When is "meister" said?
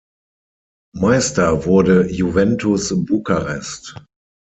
0.97-1.67